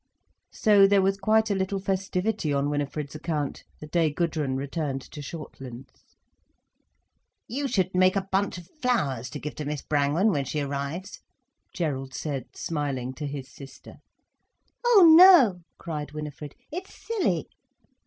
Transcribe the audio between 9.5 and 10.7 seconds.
to Miss Brangwen when she